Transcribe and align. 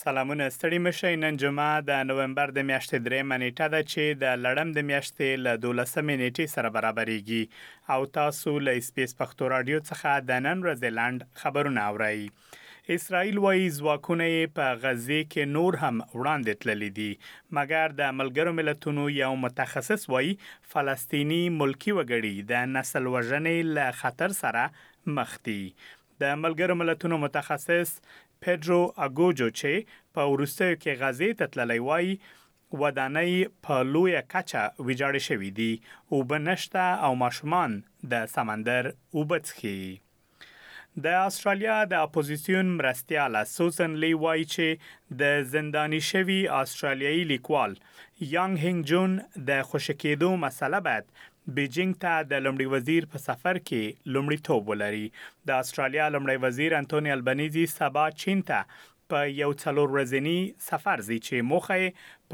سلامونه 0.00 0.44
ستړي 0.52 0.76
مشه 0.82 1.08
نن 1.22 1.36
جمعه 1.40 1.80
د 1.88 1.98
نوومبر 2.10 2.50
د 2.58 2.62
میاشتې 2.68 3.00
درې 3.06 3.22
منېټه 3.30 3.66
ده 3.72 3.80
چې 3.88 4.20
د 4.22 4.38
لړم 4.44 4.68
د 4.76 4.84
میاشتې 4.90 5.28
ل 5.44 5.60
12 5.64 6.04
منېټې 6.10 6.46
سره 6.54 6.68
برابرېږي 6.76 7.92
او 7.96 8.06
تاسو 8.14 8.54
له 8.68 8.84
سپیس 8.86 9.10
پښتو 9.18 9.50
رادیو 9.54 9.80
څخه 9.88 10.22
د 10.30 10.40
نن 10.46 10.62
ورځې 10.66 10.96
لاند 11.00 11.26
خبرونه 11.40 11.80
اورئ 11.90 12.96
اسرائیل 12.96 13.42
وايي 13.46 13.66
ځواکونه 13.80 14.30
په 14.60 14.80
غزه 14.86 15.20
کې 15.26 15.52
نور 15.58 15.78
هم 15.82 15.96
وړاندې 16.18 16.64
تللې 16.64 16.90
دي 17.00 17.12
مګر 17.60 17.96
د 18.00 18.16
ملګرو 18.22 18.56
ملتونو 18.62 19.06
یو 19.18 19.30
متخصص 19.44 20.08
وايي 20.14 20.32
فلسطینی 20.76 21.42
ملکی 21.60 21.98
وګړي 21.98 22.48
د 22.54 22.72
نسل 22.78 23.12
وژنې 23.12 23.76
له 23.76 23.94
خطر 24.00 24.38
سره 24.42 24.66
مخ 25.20 25.36
دي 25.50 25.60
د 26.24 26.40
ملګرو 26.46 26.80
ملتونو 26.84 27.18
متخصص 27.28 27.94
پېډرو 28.44 28.80
اګوجو 29.06 29.48
چې 29.58 29.72
په 30.14 30.22
ورستیو 30.34 30.74
کې 30.82 30.98
غزې 31.00 31.30
تتللې 31.40 31.80
وایي 31.88 32.12
ودانۍ 32.80 33.32
په 33.66 33.74
لویه 33.94 34.22
کچه 34.34 34.62
ویجاړې 34.88 35.22
شوې 35.28 35.50
دي 35.60 35.72
او 36.12 36.16
بنشته 36.32 36.84
او 37.06 37.12
ماشومان 37.22 37.70
د 38.12 38.14
سمندر 38.34 38.82
وبڅخي 39.18 39.78
د 41.04 41.06
استرالیا 41.28 41.74
د 41.92 41.94
اپوزيسيون 42.06 42.66
مرستياله 42.78 43.40
سوزن 43.56 43.92
لی 44.04 44.12
وای 44.22 44.40
چې 44.54 44.68
د 45.20 45.22
زنداني 45.52 46.00
شوی 46.10 46.38
استرالیایي 46.60 47.24
لیکوال 47.32 47.72
یانګ 48.34 48.54
هینګ 48.64 48.80
جون 48.92 49.12
د 49.48 49.50
خوشکېدو 49.68 50.30
مسله 50.46 50.80
بعد 50.86 51.06
بیجینګ 51.56 51.92
ته 52.02 52.12
د 52.30 52.34
لمړي 52.44 52.66
وزیر 52.74 53.04
په 53.12 53.18
سفر 53.28 53.56
کې 53.68 53.82
لومړیتوب 54.14 54.62
ولري 54.70 55.06
د 55.48 55.60
استرالیا 55.64 56.06
لمړي 56.14 56.36
وزیر 56.46 56.72
انټونی 56.80 57.10
البنيزي 57.16 57.64
سبا 57.78 58.04
چین 58.22 58.38
ته 58.50 58.60
په 59.10 59.18
یو 59.42 59.50
څلور 59.62 59.88
ورځنی 59.92 60.38
سفر 60.68 60.98
زی 61.08 61.18
چې 61.26 61.36
موخه 61.52 61.78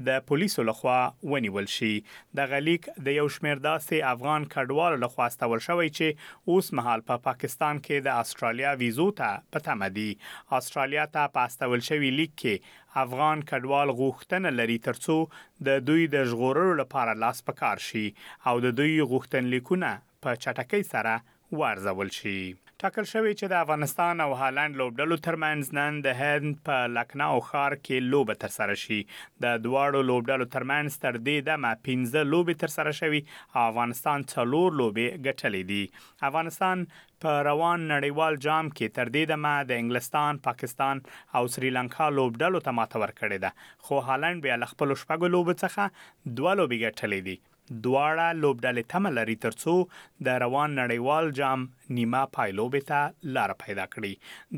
د 0.08 0.22
پولیسو 0.28 0.66
لخوا 0.70 0.98
ونیول 1.32 1.66
شي 1.76 1.90
د 2.40 2.50
غلیک 2.52 2.88
د 3.08 3.16
یو 3.18 3.26
شمیر 3.38 3.64
داسې 3.66 4.06
افغان 4.14 4.46
کډوالو 4.54 5.02
لخوا 5.06 5.26
استول 5.32 5.66
شوی 5.68 5.88
چې 5.98 6.54
اوس 6.54 6.72
مهال 6.80 7.06
په 7.08 7.08
پا 7.10 7.18
پاکستان 7.30 7.82
کې 7.84 8.06
د 8.06 8.22
استرالیا 8.24 8.72
ویزو 8.84 9.08
ته 9.22 9.42
پته 9.56 9.76
مدي 9.82 10.08
استرالیا 10.60 11.04
ته 11.18 11.32
پاستول 11.40 11.84
شوی 11.90 12.10
لیک 12.20 12.32
کې 12.40 12.54
افغان 13.04 13.38
کډوال 13.50 13.88
غوښتنه 14.00 14.48
لري 14.60 14.78
ترڅو 14.86 15.16
د 15.66 15.68
دوی 15.88 16.02
د 16.14 16.16
ژغورلو 16.30 16.74
لپاره 16.82 17.20
لاس 17.22 17.38
پکار 17.48 17.76
شي 17.88 18.06
او 18.48 18.54
د 18.64 18.66
دوی 18.78 18.94
غوښتنلیکونه 19.12 19.90
په 20.22 20.30
چټکۍ 20.42 20.82
سره 20.92 21.14
وارزول 21.58 22.08
شي 22.18 22.38
ټاکل 22.84 23.06
شوې 23.12 23.32
چې 23.38 23.46
د 23.52 23.54
افغانستان 23.64 24.20
او 24.24 24.30
هالند 24.42 24.76
لوبډلو 24.80 25.16
ترمنځ 25.24 25.62
نن 25.78 25.96
د 26.04 26.14
هند 26.20 26.52
په 26.68 26.76
لکناو 26.96 27.40
ښار 27.48 27.74
کې 27.80 27.96
لوبه 28.12 28.34
تر 28.44 28.52
سره 28.54 28.76
شي 28.82 28.98
د 29.44 29.58
دواړو 29.66 30.00
لوبډلو 30.10 30.46
ترمنځ 30.54 30.88
تر 31.02 31.14
دې 31.26 31.38
دمه 31.48 31.72
15 31.88 32.24
لوبې 32.32 32.54
تر 32.62 32.72
سره 32.76 32.92
شوي 33.00 33.20
افغانستان 33.70 34.24
څلور 34.32 34.68
لوبې 34.80 35.06
ګټلې 35.26 35.62
دي 35.70 35.84
افغانستان 36.30 36.86
په 37.26 37.36
روان 37.50 37.78
نړیوال 37.92 38.40
جام 38.46 38.66
کې 38.76 38.96
تر 38.98 39.06
دې 39.14 39.24
دمه 39.32 39.52
د 39.70 39.72
انګلستان، 39.82 40.42
پاکستان 40.48 41.04
او 41.36 41.44
سریلانکا 41.56 42.08
لوبډلو 42.18 42.64
ته 42.68 42.76
ماته 42.80 42.96
ورکړې 43.04 43.38
ده 43.44 43.50
خو 43.88 44.02
هالند 44.10 44.46
بیا 44.48 44.58
خپل 44.74 44.96
شپږ 45.02 45.20
لوب 45.36 45.54
څخه 45.64 45.82
دوه 46.38 46.52
لوبې 46.58 46.78
ګټلې 46.86 47.20
دي 47.28 47.38
دواړه 47.84 48.26
لوبډلې 48.42 48.82
تمه 48.92 49.10
لري 49.18 49.36
ترڅو 49.44 49.74
د 50.28 50.40
روان 50.44 50.74
نړیوال 50.80 51.30
جام 51.40 51.64
نیمه 51.98 52.22
پایلوبې 52.38 52.88
ته 52.90 53.32
لار 53.38 53.54
پیدا 53.64 53.86
کړي 53.94 54.12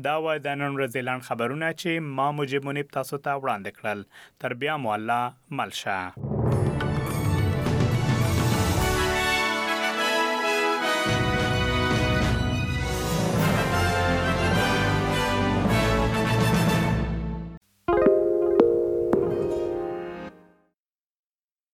دا 0.09 0.15
و 0.23 0.35
د 0.47 0.61
نن 0.63 0.77
ورځې 0.79 1.09
لاند 1.09 1.27
خبرونه 1.31 1.71
چې 1.81 2.13
ما 2.19 2.29
موجب 2.39 2.67
منیب 2.71 2.91
تاسو 3.01 3.21
ته 3.27 3.41
وړاندې 3.41 3.81
کړل 3.81 4.05
تر 4.45 4.57
بیا 4.63 4.77
مو 4.85 4.93
الله 4.99 5.59
ملشه 5.63 6.32